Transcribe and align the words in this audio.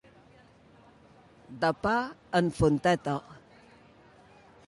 De 1.65 1.71
pa 1.83 1.93
en 2.41 2.51
fonteta. 2.59 3.15